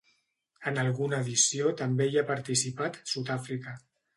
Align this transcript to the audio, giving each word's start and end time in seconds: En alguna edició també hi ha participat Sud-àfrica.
En 0.71 0.79
alguna 0.83 1.19
edició 1.25 1.73
també 1.83 2.09
hi 2.09 2.17
ha 2.17 2.25
participat 2.33 2.99
Sud-àfrica. 3.13 3.77